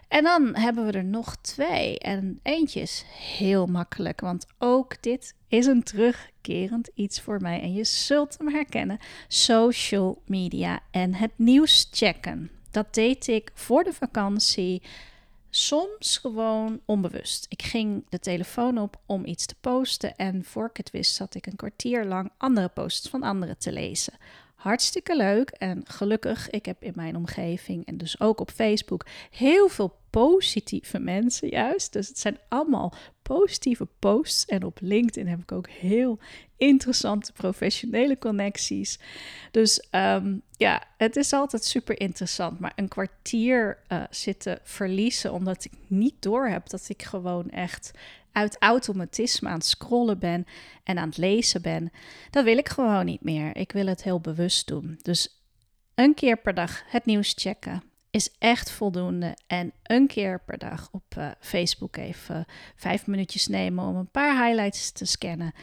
En 0.07 0.23
dan 0.23 0.55
hebben 0.55 0.85
we 0.85 0.91
er 0.91 1.03
nog 1.03 1.35
twee 1.35 1.99
en 1.99 2.39
eentje 2.43 2.81
is 2.81 3.05
heel 3.17 3.65
makkelijk, 3.65 4.21
want 4.21 4.45
ook 4.57 5.01
dit 5.01 5.35
is 5.51 5.65
een 5.65 5.83
terugkerend 5.83 6.89
iets 6.93 7.21
voor 7.21 7.41
mij 7.41 7.61
en 7.61 7.73
je 7.73 7.83
zult 7.83 8.37
hem 8.37 8.47
herkennen. 8.47 8.99
Social 9.27 10.21
media 10.25 10.79
en 10.91 11.13
het 11.13 11.31
nieuws 11.35 11.87
checken. 11.91 12.51
Dat 12.71 12.93
deed 12.93 13.27
ik 13.27 13.51
voor 13.53 13.83
de 13.83 13.93
vakantie 13.93 14.81
soms 15.49 16.17
gewoon 16.17 16.79
onbewust. 16.85 17.45
Ik 17.49 17.61
ging 17.61 18.05
de 18.09 18.19
telefoon 18.19 18.77
op 18.77 18.99
om 19.05 19.25
iets 19.25 19.45
te 19.45 19.55
posten 19.61 20.15
en 20.15 20.43
voor 20.45 20.65
ik 20.69 20.77
het 20.77 20.91
wist 20.91 21.15
zat 21.15 21.35
ik 21.35 21.45
een 21.45 21.55
kwartier 21.55 22.05
lang 22.05 22.31
andere 22.37 22.69
posts 22.69 23.09
van 23.09 23.23
anderen 23.23 23.57
te 23.57 23.71
lezen. 23.71 24.13
Hartstikke 24.61 25.15
leuk 25.15 25.49
en 25.49 25.83
gelukkig, 25.85 26.49
ik 26.49 26.65
heb 26.65 26.83
in 26.83 26.93
mijn 26.95 27.15
omgeving 27.15 27.85
en 27.85 27.97
dus 27.97 28.19
ook 28.19 28.39
op 28.39 28.51
Facebook 28.51 29.05
heel 29.29 29.67
veel 29.67 29.99
positieve 30.09 30.99
mensen 30.99 31.49
juist. 31.49 31.93
Dus 31.93 32.07
het 32.07 32.19
zijn 32.19 32.37
allemaal 32.49 32.93
positieve 33.21 33.87
posts. 33.99 34.45
En 34.45 34.63
op 34.63 34.77
LinkedIn 34.81 35.27
heb 35.27 35.39
ik 35.39 35.51
ook 35.51 35.69
heel 35.69 36.19
interessante 36.57 37.31
professionele 37.31 38.17
connecties. 38.17 38.99
Dus 39.51 39.87
ehm, 39.89 40.35
ja, 40.57 40.83
het 40.97 41.15
is 41.15 41.33
altijd 41.33 41.65
super 41.65 41.99
interessant. 41.99 42.59
Maar 42.59 42.73
een 42.75 42.87
kwartier 42.87 43.77
uh, 43.87 44.03
zitten 44.09 44.59
verliezen 44.63 45.33
omdat 45.33 45.65
ik 45.65 45.71
niet 45.87 46.15
door 46.19 46.47
heb 46.47 46.69
dat 46.69 46.85
ik 46.89 47.03
gewoon 47.03 47.49
echt 47.49 47.91
uit 48.31 48.57
automatisme 48.59 49.49
aan 49.49 49.55
het 49.55 49.65
scrollen 49.65 50.19
ben 50.19 50.45
en 50.83 50.97
aan 50.97 51.07
het 51.07 51.17
lezen 51.17 51.61
ben. 51.61 51.91
Dat 52.29 52.43
wil 52.43 52.57
ik 52.57 52.69
gewoon 52.69 53.05
niet 53.05 53.23
meer. 53.23 53.55
Ik 53.55 53.71
wil 53.71 53.85
het 53.85 54.03
heel 54.03 54.19
bewust 54.19 54.67
doen. 54.67 54.99
Dus 55.01 55.41
een 55.95 56.13
keer 56.13 56.37
per 56.37 56.53
dag 56.53 56.83
het 56.87 57.05
nieuws 57.05 57.33
checken 57.37 57.83
is 58.11 58.29
echt 58.39 58.71
voldoende. 58.71 59.37
En 59.47 59.71
een 59.83 60.07
keer 60.07 60.41
per 60.45 60.57
dag 60.57 60.89
op 60.91 61.15
uh, 61.17 61.31
Facebook 61.39 61.95
even 61.97 62.45
vijf 62.75 63.07
minuutjes 63.07 63.47
nemen 63.47 63.85
om 63.85 63.95
een 63.95 64.11
paar 64.11 64.45
highlights 64.45 64.91
te 64.91 65.05
scannen. 65.05 65.53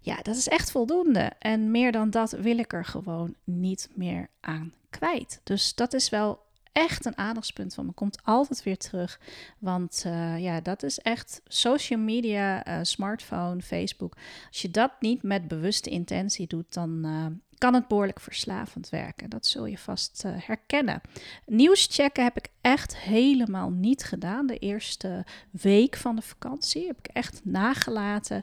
Ja, 0.00 0.16
dat 0.22 0.36
is 0.36 0.48
echt 0.48 0.70
voldoende. 0.70 1.32
En 1.38 1.70
meer 1.70 1.92
dan 1.92 2.10
dat 2.10 2.30
wil 2.30 2.58
ik 2.58 2.72
er 2.72 2.84
gewoon 2.84 3.34
niet 3.44 3.88
meer 3.94 4.28
aan 4.40 4.72
kwijt. 4.90 5.40
Dus 5.44 5.74
dat 5.74 5.92
is 5.92 6.08
wel 6.08 6.45
echt 6.76 7.04
een 7.04 7.18
aandachtspunt 7.18 7.74
van 7.74 7.86
me. 7.86 7.92
Komt 7.92 8.18
altijd 8.24 8.62
weer 8.62 8.76
terug. 8.76 9.20
Want 9.58 10.04
uh, 10.06 10.38
ja, 10.38 10.60
dat 10.60 10.82
is 10.82 10.98
echt 10.98 11.40
social 11.46 12.00
media, 12.00 12.68
uh, 12.68 12.78
smartphone, 12.82 13.60
Facebook. 13.60 14.16
Als 14.48 14.62
je 14.62 14.70
dat 14.70 14.90
niet 15.00 15.22
met 15.22 15.48
bewuste 15.48 15.90
intentie 15.90 16.46
doet, 16.46 16.74
dan 16.74 17.06
uh, 17.06 17.26
kan 17.58 17.74
het 17.74 17.88
behoorlijk 17.88 18.20
verslavend 18.20 18.88
werken. 18.88 19.30
Dat 19.30 19.46
zul 19.46 19.66
je 19.66 19.78
vast 19.78 20.24
herkennen. 20.28 21.00
Nieuws 21.46 21.88
checken 21.90 22.24
heb 22.24 22.36
ik 22.36 22.48
echt 22.60 22.96
helemaal 22.96 23.70
niet 23.70 24.04
gedaan. 24.04 24.46
De 24.46 24.58
eerste 24.58 25.24
week 25.50 25.96
van 25.96 26.16
de 26.16 26.22
vakantie 26.22 26.86
heb 26.86 26.98
ik 26.98 27.06
echt 27.06 27.40
nagelaten. 27.44 28.42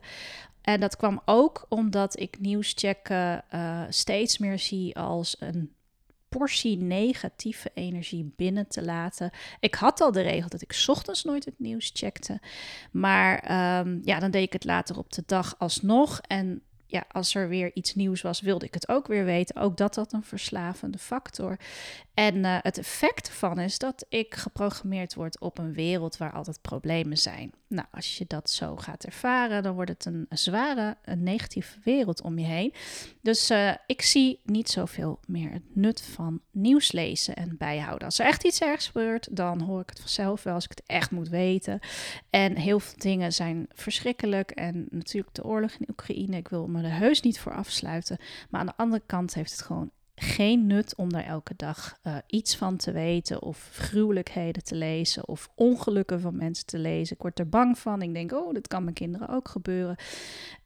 En 0.61 0.79
dat 0.79 0.95
kwam 0.95 1.21
ook 1.25 1.65
omdat 1.69 2.19
ik 2.19 2.39
nieuws 2.39 2.73
checken 2.75 3.43
steeds 3.89 4.37
meer 4.37 4.59
zie 4.59 4.97
als 4.97 5.35
een 5.39 5.73
portie 6.37 6.77
negatieve 6.77 7.71
energie 7.73 8.33
binnen 8.35 8.67
te 8.67 8.83
laten. 8.83 9.31
Ik 9.59 9.75
had 9.75 10.01
al 10.01 10.11
de 10.11 10.21
regel 10.21 10.49
dat 10.49 10.61
ik 10.61 10.83
ochtends 10.87 11.23
nooit 11.23 11.45
het 11.45 11.59
nieuws 11.59 11.89
checkte. 11.93 12.39
Maar 12.91 13.33
um, 13.79 14.01
ja, 14.03 14.19
dan 14.19 14.31
deed 14.31 14.43
ik 14.43 14.53
het 14.53 14.65
later 14.65 14.97
op 14.97 15.13
de 15.13 15.23
dag 15.25 15.55
alsnog. 15.57 16.21
En 16.27 16.61
ja, 16.93 17.05
als 17.11 17.35
er 17.35 17.47
weer 17.49 17.71
iets 17.73 17.95
nieuws 17.95 18.21
was, 18.21 18.41
wilde 18.41 18.65
ik 18.65 18.73
het 18.73 18.89
ook 18.89 19.07
weer 19.07 19.25
weten. 19.25 19.55
Ook 19.55 19.77
dat 19.77 19.93
dat 19.93 20.13
een 20.13 20.23
verslavende 20.23 20.97
factor. 20.97 21.57
En 22.13 22.35
uh, 22.35 22.57
het 22.61 22.77
effect 22.77 23.27
ervan 23.27 23.59
is 23.59 23.77
dat 23.77 24.05
ik 24.09 24.35
geprogrammeerd 24.35 25.13
word 25.13 25.39
op 25.39 25.57
een 25.57 25.73
wereld 25.73 26.17
waar 26.17 26.33
altijd 26.33 26.61
problemen 26.61 27.17
zijn. 27.17 27.51
Nou, 27.67 27.87
als 27.91 28.17
je 28.17 28.25
dat 28.27 28.49
zo 28.49 28.75
gaat 28.75 29.03
ervaren, 29.03 29.63
dan 29.63 29.73
wordt 29.73 29.89
het 29.89 30.05
een, 30.05 30.25
zware, 30.29 30.97
een 31.03 31.23
negatieve 31.23 31.79
wereld 31.83 32.21
om 32.21 32.39
je 32.39 32.45
heen. 32.45 32.73
Dus 33.21 33.51
uh, 33.51 33.73
ik 33.85 34.01
zie 34.01 34.39
niet 34.43 34.69
zoveel 34.69 35.19
meer 35.27 35.51
het 35.51 35.75
nut 35.75 36.01
van 36.01 36.41
nieuws 36.51 36.91
lezen 36.91 37.35
en 37.35 37.57
bijhouden. 37.57 38.05
Als 38.05 38.19
er 38.19 38.25
echt 38.25 38.43
iets 38.43 38.61
ergs 38.61 38.87
gebeurt, 38.87 39.35
dan 39.35 39.61
hoor 39.61 39.81
ik 39.81 39.89
het 39.89 39.99
vanzelf 39.99 40.43
wel 40.43 40.53
als 40.53 40.63
ik 40.63 40.69
het 40.69 40.83
echt 40.85 41.11
moet 41.11 41.29
weten. 41.29 41.79
En 42.29 42.57
heel 42.57 42.79
veel 42.79 42.97
dingen 42.97 43.33
zijn 43.33 43.67
verschrikkelijk. 43.69 44.51
En 44.51 44.87
natuurlijk 44.89 45.35
de 45.35 45.43
oorlog 45.43 45.71
in 45.71 45.89
Oekraïne, 45.89 46.37
ik 46.37 46.47
wil 46.47 46.67
me 46.67 46.83
er 46.83 46.97
heus 46.97 47.21
niet 47.21 47.39
voor 47.39 47.53
afsluiten. 47.53 48.17
Maar 48.49 48.59
aan 48.59 48.67
de 48.67 48.77
andere 48.77 49.03
kant 49.05 49.33
heeft 49.33 49.51
het 49.51 49.61
gewoon 49.61 49.91
geen 50.15 50.67
nut 50.67 50.95
om 50.95 51.11
daar 51.11 51.25
elke 51.25 51.53
dag 51.55 51.99
uh, 52.03 52.17
iets 52.27 52.55
van 52.55 52.77
te 52.77 52.91
weten 52.91 53.41
of 53.41 53.69
gruwelijkheden 53.73 54.63
te 54.63 54.75
lezen 54.75 55.27
of 55.27 55.49
ongelukken 55.55 56.21
van 56.21 56.35
mensen 56.35 56.65
te 56.65 56.77
lezen. 56.77 57.15
Ik 57.15 57.21
word 57.21 57.39
er 57.39 57.49
bang 57.49 57.77
van. 57.77 58.01
Ik 58.01 58.13
denk, 58.13 58.31
oh, 58.31 58.53
dat 58.53 58.67
kan 58.67 58.83
mijn 58.83 58.95
kinderen 58.95 59.29
ook 59.29 59.47
gebeuren. 59.47 59.95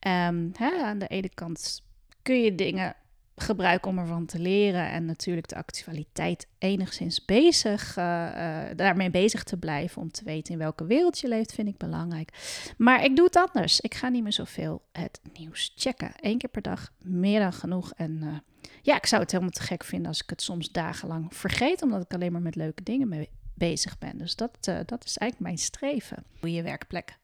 Um, 0.08 0.52
hè, 0.54 0.84
aan 0.84 1.00
de 1.00 1.08
ene 1.08 1.30
kant 1.30 1.84
kun 2.22 2.42
je 2.42 2.56
dingen 2.56 2.96
gebruiken 3.36 3.90
om 3.92 3.98
ervan 3.98 4.26
te 4.26 4.40
leren 4.40 4.90
en 4.90 5.06
natuurlijk 5.06 5.48
de 5.48 5.56
actualiteit 5.56 6.48
enigszins 6.58 7.26
bezig, 7.26 7.98
uh, 7.98 8.04
uh, 8.04 8.60
daarmee 8.76 9.10
bezig 9.10 9.44
te 9.44 9.58
blijven 9.58 10.02
om 10.02 10.12
te 10.12 10.24
weten 10.24 10.54
in 10.54 10.60
welke 10.60 10.86
wereld 10.86 11.20
je 11.20 11.28
leeft, 11.28 11.54
vind 11.54 11.68
ik 11.68 11.78
belangrijk. 11.78 12.30
Maar 12.78 13.04
ik 13.04 13.16
doe 13.16 13.26
het 13.26 13.36
anders. 13.36 13.80
Ik 13.80 13.94
ga 13.96 14.10
niet 14.10 14.24
meer 14.24 14.34
zoveel 14.34 14.82
het 14.92 15.22
nieuws 15.38 15.74
checken. 15.76 16.12
Eén 16.20 16.38
keer 16.38 16.50
per 16.50 16.62
dag, 16.62 16.92
meer 17.04 17.40
dan 17.40 17.54
genoeg. 17.54 17.94
En 17.96 18.44
ja, 18.82 18.96
ik 18.96 19.06
zou 19.06 19.22
het 19.22 19.32
helemaal 19.32 19.54
te 19.54 19.62
gek 19.62 19.84
vinden 19.84 20.08
als 20.08 20.22
ik 20.22 20.30
het 20.30 20.42
soms 20.42 20.72
dagenlang 20.72 21.36
vergeet, 21.36 21.82
omdat 21.82 22.02
ik 22.02 22.14
alleen 22.14 22.32
maar 22.32 22.42
met 22.42 22.56
leuke 22.56 22.84
dingen 22.84 23.08
mee 23.08 23.30
bezig 23.54 23.98
ben. 23.98 24.18
Dus 24.18 24.36
dat, 24.36 24.58
dat 24.86 25.04
is 25.06 25.18
eigenlijk 25.18 25.40
mijn 25.40 25.58
streven. 25.58 26.24
Goede 26.40 26.62
werkplek. 26.62 27.18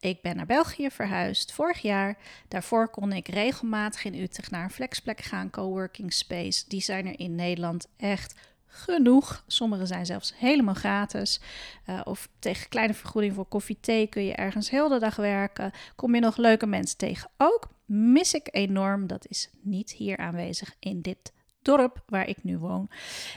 Ik 0.00 0.22
ben 0.22 0.36
naar 0.36 0.46
België 0.46 0.90
verhuisd 0.90 1.52
vorig 1.52 1.82
jaar. 1.82 2.18
Daarvoor 2.48 2.88
kon 2.88 3.12
ik 3.12 3.28
regelmatig 3.28 4.04
in 4.04 4.14
Utrecht 4.14 4.50
naar 4.50 4.64
een 4.64 4.70
flexplek 4.70 5.20
gaan, 5.20 5.50
coworking 5.50 6.12
space. 6.12 6.64
Die 6.68 6.80
zijn 6.80 7.06
er 7.06 7.18
in 7.18 7.34
Nederland 7.34 7.86
echt 7.96 8.34
genoeg. 8.70 9.44
Sommige 9.46 9.86
zijn 9.86 10.06
zelfs 10.06 10.32
helemaal 10.36 10.74
gratis. 10.74 11.40
Uh, 11.86 12.00
of 12.04 12.28
tegen 12.38 12.68
kleine 12.68 12.94
vergoeding 12.94 13.34
voor 13.34 13.46
koffie, 13.46 13.78
thee 13.80 14.06
kun 14.06 14.24
je 14.24 14.34
ergens 14.34 14.70
heel 14.70 14.88
de 14.88 14.98
dag 14.98 15.16
werken. 15.16 15.70
Kom 15.96 16.14
je 16.14 16.20
nog 16.20 16.36
leuke 16.36 16.66
mensen 16.66 16.96
tegen 16.96 17.30
ook. 17.36 17.68
Mis 17.86 18.34
ik 18.34 18.48
enorm. 18.50 19.06
Dat 19.06 19.26
is 19.28 19.50
niet 19.60 19.92
hier 19.92 20.16
aanwezig 20.16 20.74
in 20.78 21.00
dit 21.00 21.32
dorp 21.62 22.02
waar 22.06 22.28
ik 22.28 22.44
nu 22.44 22.58
woon. 22.58 22.90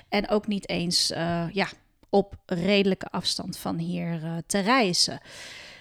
En 0.09 0.29
ook 0.29 0.47
niet 0.47 0.69
eens 0.69 1.11
uh, 1.11 1.45
ja, 1.51 1.67
op 2.09 2.35
redelijke 2.45 3.09
afstand 3.09 3.57
van 3.57 3.77
hier 3.77 4.23
uh, 4.23 4.37
te 4.45 4.59
reizen. 4.59 5.19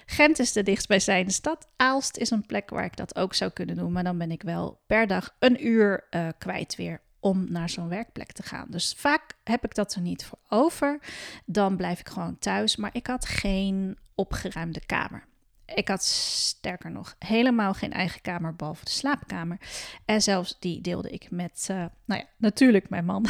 Gent 0.05 0.39
is 0.39 0.51
de 0.51 0.63
dichtstbijzijnde 0.63 1.31
stad. 1.31 1.67
Aalst 1.75 2.17
is 2.17 2.29
een 2.29 2.45
plek 2.45 2.69
waar 2.69 2.85
ik 2.85 2.95
dat 2.95 3.15
ook 3.15 3.33
zou 3.33 3.51
kunnen 3.51 3.75
doen. 3.75 3.91
Maar 3.91 4.03
dan 4.03 4.17
ben 4.17 4.31
ik 4.31 4.41
wel 4.41 4.81
per 4.87 5.07
dag 5.07 5.35
een 5.39 5.67
uur 5.67 6.07
kwijt 6.37 6.75
weer 6.75 7.01
om 7.23 7.51
naar 7.51 7.69
zo'n 7.69 7.87
werkplek 7.87 8.31
te 8.31 8.43
gaan. 8.43 8.67
Dus 8.69 8.93
vaak 8.97 9.35
heb 9.43 9.63
ik 9.63 9.75
dat 9.75 9.93
er 9.93 10.01
niet 10.01 10.25
voor 10.25 10.39
over. 10.49 10.99
Dan 11.45 11.77
blijf 11.77 11.99
ik 11.99 12.09
gewoon 12.09 12.39
thuis. 12.39 12.75
Maar 12.75 12.89
ik 12.93 13.07
had 13.07 13.25
geen 13.25 13.97
opgeruimde 14.15 14.85
kamer. 14.85 15.23
Ik 15.65 15.87
had 15.87 16.03
sterker 16.03 16.91
nog 16.91 17.15
helemaal 17.19 17.73
geen 17.73 17.93
eigen 17.93 18.21
kamer, 18.21 18.55
behalve 18.55 18.85
de 18.85 18.91
slaapkamer. 18.91 19.57
En 20.05 20.21
zelfs 20.21 20.59
die 20.59 20.81
deelde 20.81 21.09
ik 21.09 21.31
met, 21.31 21.67
uh, 21.71 21.77
nou 22.05 22.21
ja, 22.21 22.25
natuurlijk 22.37 22.89
mijn 22.89 23.05
man, 23.05 23.25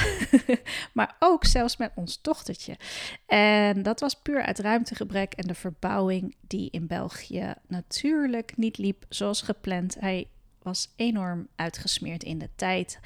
maar 0.93 1.15
ook 1.19 1.45
zelfs 1.45 1.77
met 1.77 1.91
ons 1.95 2.21
dochtertje. 2.21 2.77
En 3.25 3.83
dat 3.83 3.99
was 3.99 4.21
puur 4.21 4.43
uit 4.43 4.59
ruimtegebrek 4.59 5.33
en 5.33 5.47
de 5.47 5.55
verbouwing 5.55 6.35
die 6.47 6.69
in 6.71 6.87
België 6.87 7.53
natuurlijk 7.67 8.57
niet 8.57 8.77
liep 8.77 9.05
zoals 9.09 9.41
gepland. 9.41 9.95
Hij 9.99 10.27
was 10.63 10.93
enorm 10.95 11.47
uitgesmeerd 11.55 12.23
in 12.23 12.37
de 12.37 12.49
tijd. 12.55 12.99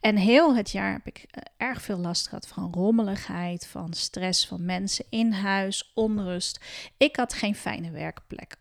En 0.00 0.16
heel 0.16 0.56
het 0.56 0.70
jaar 0.70 0.92
heb 0.92 1.06
ik 1.06 1.26
eh, 1.30 1.42
erg 1.56 1.82
veel 1.82 1.98
last 1.98 2.28
gehad 2.28 2.46
van 2.46 2.72
rommeligheid, 2.72 3.66
van 3.66 3.92
stress 3.92 4.46
van 4.46 4.64
mensen 4.64 5.04
in 5.08 5.32
huis, 5.32 5.92
onrust. 5.94 6.64
Ik 6.96 7.16
had 7.16 7.34
geen 7.34 7.54
fijne 7.54 7.90
werkplek. 7.90 8.56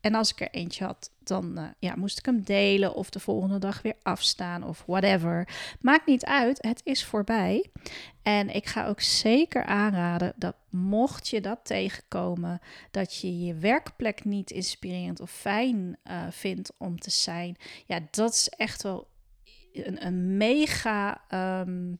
En 0.00 0.14
als 0.14 0.32
ik 0.32 0.40
er 0.40 0.50
eentje 0.50 0.84
had, 0.84 1.10
dan 1.18 1.58
uh, 1.58 1.64
ja, 1.78 1.96
moest 1.96 2.18
ik 2.18 2.26
hem 2.26 2.42
delen 2.42 2.94
of 2.94 3.10
de 3.10 3.20
volgende 3.20 3.58
dag 3.58 3.82
weer 3.82 3.96
afstaan 4.02 4.64
of 4.64 4.84
whatever. 4.86 5.48
Maakt 5.80 6.06
niet 6.06 6.24
uit, 6.24 6.62
het 6.62 6.80
is 6.84 7.04
voorbij. 7.04 7.70
En 8.22 8.54
ik 8.54 8.66
ga 8.66 8.86
ook 8.86 9.00
zeker 9.00 9.64
aanraden 9.64 10.32
dat 10.36 10.56
mocht 10.70 11.28
je 11.28 11.40
dat 11.40 11.58
tegenkomen, 11.62 12.60
dat 12.90 13.16
je 13.16 13.44
je 13.44 13.54
werkplek 13.54 14.24
niet 14.24 14.50
inspirerend 14.50 15.20
of 15.20 15.30
fijn 15.30 15.98
uh, 16.04 16.26
vindt 16.30 16.72
om 16.78 17.00
te 17.00 17.10
zijn, 17.10 17.56
ja, 17.86 18.00
dat 18.10 18.32
is 18.32 18.48
echt 18.48 18.82
wel 18.82 19.08
een, 19.72 20.06
een 20.06 20.36
mega. 20.36 21.20
Um, 21.60 21.98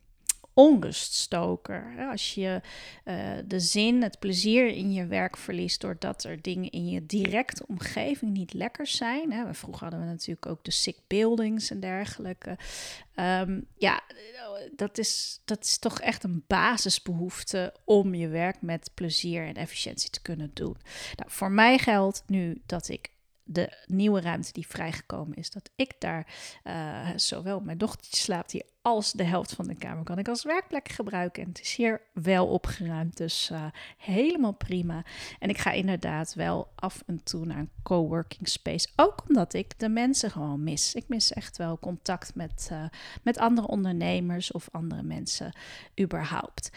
onruststoker. 0.58 2.06
Als 2.10 2.34
je 2.34 2.60
uh, 3.04 3.30
de 3.46 3.60
zin, 3.60 4.02
het 4.02 4.18
plezier 4.18 4.66
in 4.66 4.92
je 4.92 5.06
werk 5.06 5.36
verliest 5.36 5.80
doordat 5.80 6.24
er 6.24 6.42
dingen 6.42 6.70
in 6.70 6.88
je 6.88 7.06
directe 7.06 7.66
omgeving 7.66 8.30
niet 8.30 8.52
lekker 8.52 8.86
zijn. 8.86 9.32
Hè. 9.32 9.54
Vroeger 9.54 9.82
hadden 9.82 10.00
we 10.00 10.06
natuurlijk 10.06 10.46
ook 10.46 10.64
de 10.64 10.70
sick 10.70 10.98
buildings 11.06 11.70
en 11.70 11.80
dergelijke. 11.80 12.58
Um, 13.14 13.66
ja, 13.76 14.02
dat 14.76 14.98
is, 14.98 15.40
dat 15.44 15.64
is 15.64 15.78
toch 15.78 16.00
echt 16.00 16.24
een 16.24 16.44
basisbehoefte 16.46 17.74
om 17.84 18.14
je 18.14 18.28
werk 18.28 18.62
met 18.62 18.90
plezier 18.94 19.46
en 19.46 19.54
efficiëntie 19.54 20.10
te 20.10 20.22
kunnen 20.22 20.50
doen. 20.54 20.76
Nou, 21.16 21.30
voor 21.30 21.50
mij 21.50 21.78
geldt 21.78 22.22
nu 22.26 22.62
dat 22.66 22.88
ik 22.88 23.10
de 23.44 23.84
nieuwe 23.86 24.20
ruimte 24.20 24.52
die 24.52 24.66
vrijgekomen 24.66 25.36
is, 25.36 25.50
dat 25.50 25.70
ik 25.76 25.94
daar 25.98 26.26
uh, 26.64 27.08
zowel 27.16 27.60
mijn 27.60 27.78
dochtertje 27.78 28.16
slaapt 28.16 28.52
hier 28.52 28.66
als 28.88 29.12
de 29.12 29.24
helft 29.24 29.52
van 29.52 29.66
de 29.66 29.74
kamer 29.74 30.04
kan 30.04 30.18
ik 30.18 30.28
als 30.28 30.44
werkplek 30.44 30.88
gebruiken. 30.88 31.42
En 31.42 31.48
het 31.48 31.60
is 31.60 31.74
hier 31.74 32.00
wel 32.12 32.46
opgeruimd, 32.46 33.16
dus 33.16 33.50
uh, 33.52 33.64
helemaal 33.96 34.52
prima. 34.52 35.04
En 35.38 35.48
ik 35.48 35.58
ga 35.58 35.70
inderdaad 35.70 36.34
wel 36.34 36.68
af 36.74 37.02
en 37.06 37.22
toe 37.22 37.46
naar 37.46 37.58
een 37.58 37.70
coworking 37.82 38.48
space. 38.48 38.88
Ook 38.96 39.22
omdat 39.28 39.54
ik 39.54 39.78
de 39.78 39.88
mensen 39.88 40.30
gewoon 40.30 40.62
mis. 40.62 40.94
Ik 40.94 41.04
mis 41.06 41.32
echt 41.32 41.56
wel 41.56 41.78
contact 41.78 42.34
met, 42.34 42.68
uh, 42.72 42.84
met 43.22 43.38
andere 43.38 43.66
ondernemers 43.66 44.52
of 44.52 44.68
andere 44.72 45.02
mensen 45.02 45.52
überhaupt. 46.00 46.70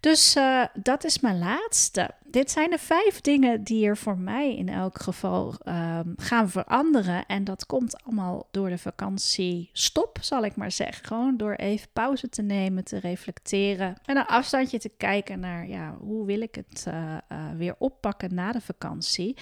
Dus 0.00 0.36
uh, 0.36 0.64
dat 0.74 1.04
is 1.04 1.20
mijn 1.20 1.38
laatste. 1.38 2.10
Dit 2.24 2.50
zijn 2.50 2.70
de 2.70 2.78
vijf 2.78 3.20
dingen 3.20 3.64
die 3.64 3.86
er 3.86 3.96
voor 3.96 4.18
mij 4.18 4.56
in 4.56 4.68
elk 4.68 5.00
geval 5.00 5.54
um, 5.68 6.14
gaan 6.16 6.50
veranderen. 6.50 7.26
En 7.26 7.44
dat 7.44 7.66
komt 7.66 8.04
allemaal 8.04 8.46
door 8.50 8.68
de 8.68 8.78
vakantie 8.78 9.70
stop, 9.72 10.18
zal 10.20 10.44
ik 10.44 10.56
maar 10.56 10.72
zeggen. 10.72 11.06
Gewoon 11.06 11.36
door 11.40 11.54
even 11.54 11.88
pauze 11.92 12.28
te 12.28 12.42
nemen, 12.42 12.84
te 12.84 12.98
reflecteren 12.98 13.96
en 14.04 14.16
een 14.16 14.26
afstandje 14.26 14.78
te 14.78 14.88
kijken 14.96 15.40
naar 15.40 15.68
ja, 15.68 15.96
hoe 16.00 16.26
wil 16.26 16.40
ik 16.40 16.54
het 16.54 16.84
uh, 16.88 17.16
uh, 17.32 17.50
weer 17.56 17.74
oppakken 17.78 18.34
na 18.34 18.52
de 18.52 18.60
vakantie. 18.60 19.36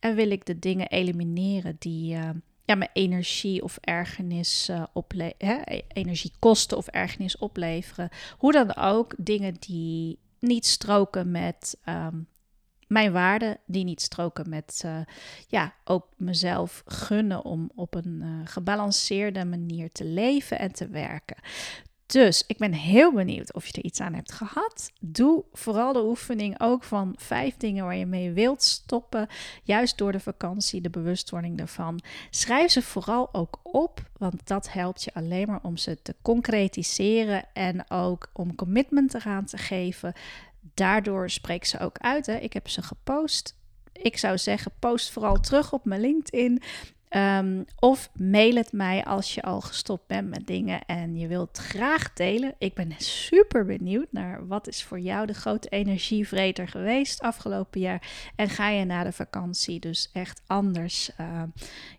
En 0.00 0.14
wil 0.14 0.30
ik 0.30 0.46
de 0.46 0.58
dingen 0.58 0.88
elimineren 0.88 1.76
die 1.78 2.14
uh, 2.14 2.30
ja, 2.64 2.74
mijn 2.74 2.90
energie 2.92 3.62
of 3.62 3.78
ergernis 3.80 4.70
opleveren, 4.92 5.64
energie 5.88 6.32
kosten 6.38 6.76
of 6.76 6.86
ergernis 6.86 7.38
opleveren. 7.38 8.08
Hoe 8.38 8.52
dan 8.52 8.76
ook, 8.76 9.14
dingen 9.18 9.54
die 9.58 10.18
niet 10.40 10.66
stroken 10.66 11.30
met 11.30 11.78
um, 11.88 12.26
mijn 12.94 13.12
waarden, 13.12 13.58
die 13.66 13.84
niet 13.84 14.00
stroken 14.00 14.48
met 14.48 14.82
uh, 14.86 14.96
ja, 15.48 15.74
ook 15.84 16.06
mezelf 16.16 16.82
gunnen 16.86 17.44
om 17.44 17.70
op 17.74 17.94
een 17.94 18.20
uh, 18.22 18.28
gebalanceerde 18.44 19.44
manier 19.44 19.92
te 19.92 20.04
leven 20.04 20.58
en 20.58 20.72
te 20.72 20.88
werken. 20.88 21.36
Dus 22.06 22.44
ik 22.46 22.58
ben 22.58 22.72
heel 22.72 23.12
benieuwd 23.12 23.54
of 23.54 23.66
je 23.66 23.72
er 23.72 23.84
iets 23.84 24.00
aan 24.00 24.14
hebt 24.14 24.32
gehad. 24.32 24.92
Doe 25.00 25.44
vooral 25.52 25.92
de 25.92 26.04
oefening 26.04 26.60
ook 26.60 26.84
van 26.84 27.14
vijf 27.18 27.56
dingen 27.56 27.84
waar 27.84 27.96
je 27.96 28.06
mee 28.06 28.32
wilt 28.32 28.62
stoppen. 28.62 29.26
Juist 29.62 29.98
door 29.98 30.12
de 30.12 30.20
vakantie, 30.20 30.80
de 30.80 30.90
bewustwording 30.90 31.58
daarvan. 31.58 32.00
Schrijf 32.30 32.70
ze 32.70 32.82
vooral 32.82 33.34
ook 33.34 33.60
op, 33.62 34.10
want 34.18 34.46
dat 34.46 34.72
helpt 34.72 35.04
je 35.04 35.14
alleen 35.14 35.46
maar 35.46 35.60
om 35.62 35.76
ze 35.76 36.02
te 36.02 36.14
concretiseren 36.22 37.44
en 37.52 37.90
ook 37.90 38.30
om 38.32 38.54
commitment 38.54 39.14
eraan 39.14 39.44
te 39.44 39.58
geven. 39.58 40.12
Daardoor 40.74 41.30
spreek 41.30 41.64
ze 41.64 41.78
ook 41.78 41.98
uit. 41.98 42.26
Hè. 42.26 42.34
Ik 42.34 42.52
heb 42.52 42.68
ze 42.68 42.82
gepost. 42.82 43.56
Ik 43.92 44.18
zou 44.18 44.38
zeggen, 44.38 44.72
post 44.78 45.10
vooral 45.10 45.40
terug 45.40 45.72
op 45.72 45.84
mijn 45.84 46.00
LinkedIn. 46.00 46.62
Um, 47.16 47.64
of 47.78 48.10
mail 48.14 48.54
het 48.54 48.72
mij 48.72 49.04
als 49.04 49.34
je 49.34 49.42
al 49.42 49.60
gestopt 49.60 50.06
bent 50.06 50.28
met 50.28 50.46
dingen 50.46 50.84
en 50.84 51.16
je 51.16 51.26
wilt 51.26 51.58
graag 51.58 52.12
delen. 52.12 52.54
Ik 52.58 52.74
ben 52.74 52.92
super 52.98 53.64
benieuwd 53.64 54.06
naar 54.10 54.46
wat 54.46 54.68
is 54.68 54.82
voor 54.82 55.00
jou 55.00 55.26
de 55.26 55.34
grote 55.34 55.68
energievreter 55.68 56.68
geweest 56.68 57.20
afgelopen 57.20 57.80
jaar. 57.80 58.30
En 58.36 58.48
ga 58.48 58.68
je 58.68 58.84
na 58.84 59.04
de 59.04 59.12
vakantie 59.12 59.80
dus 59.80 60.10
echt 60.12 60.42
anders, 60.46 61.10
uh, 61.20 61.42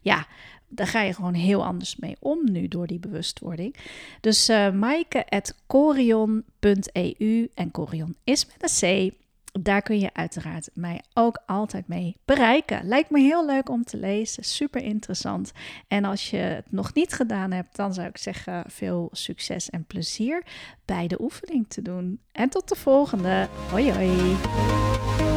ja, 0.01 0.27
daar 0.67 0.87
ga 0.87 1.01
je 1.01 1.13
gewoon 1.13 1.33
heel 1.33 1.65
anders 1.65 1.95
mee 1.95 2.15
om 2.19 2.51
nu 2.51 2.67
door 2.67 2.87
die 2.87 2.99
bewustwording. 2.99 3.75
Dus 4.21 4.49
uh, 4.49 4.71
maaike.corion.eu 4.71 7.49
en 7.53 7.71
Corion 7.71 8.15
is 8.23 8.45
met 8.45 8.81
een 8.81 9.09
C. 9.09 9.13
Daar 9.61 9.81
kun 9.81 9.99
je 9.99 10.13
uiteraard 10.13 10.69
mij 10.73 11.01
ook 11.13 11.41
altijd 11.45 11.87
mee 11.87 12.17
bereiken. 12.25 12.87
Lijkt 12.87 13.09
me 13.09 13.19
heel 13.19 13.45
leuk 13.45 13.69
om 13.69 13.83
te 13.83 13.97
lezen, 13.97 14.43
super 14.43 14.81
interessant. 14.81 15.51
En 15.87 16.05
als 16.05 16.29
je 16.29 16.37
het 16.37 16.71
nog 16.71 16.93
niet 16.93 17.13
gedaan 17.13 17.51
hebt, 17.51 17.75
dan 17.75 17.93
zou 17.93 18.07
ik 18.07 18.17
zeggen 18.17 18.63
veel 18.67 19.09
succes 19.11 19.69
en 19.69 19.85
plezier 19.85 20.43
bij 20.85 21.07
de 21.07 21.21
oefening 21.21 21.65
te 21.67 21.81
doen. 21.81 22.19
En 22.31 22.49
tot 22.49 22.69
de 22.69 22.75
volgende. 22.75 23.47
Hoi 23.69 23.91
hoi. 23.91 25.34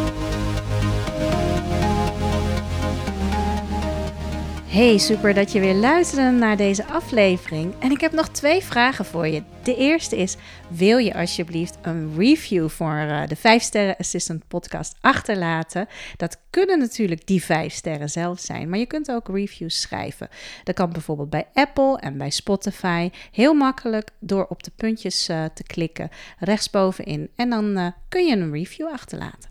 Hey, 4.78 4.98
super 4.98 5.34
dat 5.34 5.52
je 5.52 5.60
weer 5.60 5.74
luisterde 5.74 6.38
naar 6.38 6.56
deze 6.56 6.84
aflevering. 6.84 7.74
En 7.78 7.90
ik 7.90 8.00
heb 8.00 8.12
nog 8.12 8.28
twee 8.28 8.62
vragen 8.62 9.04
voor 9.04 9.26
je. 9.26 9.42
De 9.62 9.76
eerste 9.76 10.16
is: 10.16 10.36
wil 10.68 10.98
je 10.98 11.14
alsjeblieft 11.14 11.78
een 11.82 12.14
review 12.16 12.68
voor 12.68 12.94
uh, 12.94 13.26
de 13.26 13.36
5 13.36 13.62
Sterren 13.62 13.96
Assistant 13.96 14.48
podcast 14.48 14.94
achterlaten? 15.00 15.86
Dat 16.16 16.40
kunnen 16.50 16.78
natuurlijk 16.78 17.26
die 17.26 17.44
5 17.44 17.72
sterren 17.72 18.10
zelf 18.10 18.40
zijn, 18.40 18.68
maar 18.68 18.78
je 18.78 18.86
kunt 18.86 19.10
ook 19.10 19.28
reviews 19.28 19.80
schrijven. 19.80 20.28
Dat 20.64 20.74
kan 20.74 20.92
bijvoorbeeld 20.92 21.30
bij 21.30 21.46
Apple 21.54 21.98
en 21.98 22.18
bij 22.18 22.30
Spotify. 22.30 23.10
Heel 23.32 23.54
makkelijk 23.54 24.10
door 24.18 24.46
op 24.48 24.62
de 24.62 24.72
puntjes 24.76 25.28
uh, 25.28 25.44
te 25.54 25.62
klikken 25.62 26.10
rechtsbovenin 26.38 27.30
en 27.36 27.50
dan 27.50 27.78
uh, 27.78 27.86
kun 28.08 28.26
je 28.26 28.36
een 28.36 28.52
review 28.52 28.86
achterlaten. 28.86 29.50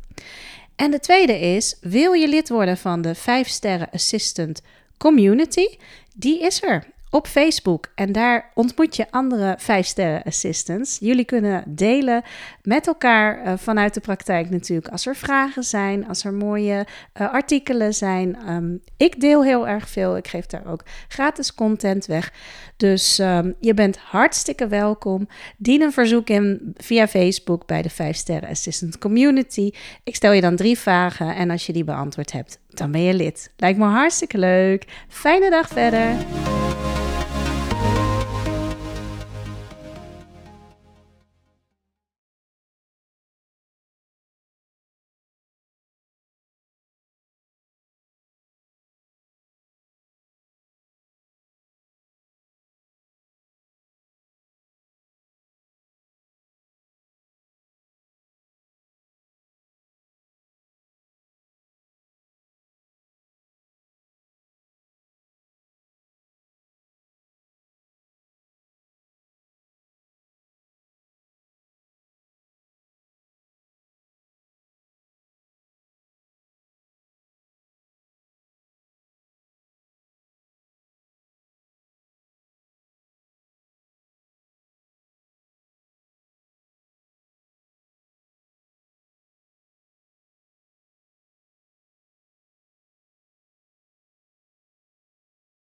En 0.76 0.92
de 0.92 1.00
tweede 1.00 1.40
is: 1.40 1.78
wil 1.82 2.14
je 2.14 2.28
lid 2.28 2.50
worden 2.50 2.78
van 2.78 3.02
de 3.02 3.16
5 3.16 3.48
Sterren 3.48 3.90
Assistant 3.92 4.62
community, 4.98 5.78
die 6.14 6.40
is 6.42 6.62
er 6.64 6.86
op 7.10 7.28
Facebook. 7.28 7.92
En 7.96 8.12
daar 8.12 8.52
ontmoet 8.54 8.96
je 8.96 9.12
andere 9.12 9.56
5 9.58 9.86
sterren 9.86 10.24
assistants. 10.24 10.98
Jullie 11.00 11.26
kunnen 11.26 11.64
delen 11.68 12.24
met 12.62 12.88
elkaar 12.88 13.46
uh, 13.46 13.54
vanuit 13.58 13.94
de 13.94 14.00
praktijk 14.00 14.50
natuurlijk. 14.50 14.88
Als 14.88 15.06
er 15.06 15.16
vragen 15.16 15.64
zijn, 15.64 16.08
als 16.08 16.24
er 16.24 16.34
mooie 16.34 16.86
uh, 17.22 17.34
artikelen 17.34 17.94
zijn. 17.94 18.50
Um, 18.50 18.82
ik 18.98 19.20
deel 19.20 19.44
heel 19.44 19.68
erg 19.68 19.90
veel. 19.90 20.18
Ik 20.18 20.28
geef 20.28 20.46
daar 20.46 20.68
ook 20.68 20.84
gratis 21.08 21.54
content 21.54 22.06
weg. 22.06 22.32
Dus 22.78 23.20
um, 23.20 23.56
je 23.60 23.74
bent 23.74 23.98
hartstikke 23.98 24.68
welkom. 24.68 25.28
Dien 25.58 25.82
een 25.82 25.94
verzoek 25.94 26.30
in 26.30 26.74
via 26.78 27.08
Facebook 27.08 27.66
bij 27.66 27.82
de 27.82 27.90
5 27.90 28.16
sterren 28.16 28.50
assistant 28.50 28.98
community. 28.98 29.72
Ik 30.04 30.16
stel 30.16 30.32
je 30.32 30.42
dan 30.42 30.56
drie 30.56 30.78
vragen 30.78 31.36
en 31.36 31.50
als 31.50 31.66
je 31.66 31.74
die 31.74 31.84
beantwoord 31.84 32.32
hebt, 32.32 32.60
dan 32.70 32.92
ben 32.92 33.02
je 33.02 33.14
lid. 33.14 33.52
Lijkt 33.58 33.80
me 33.80 33.86
hartstikke 33.86 34.38
leuk. 34.38 34.86
Fijne 35.08 35.50
dag 35.50 35.68
verder. 35.68 36.16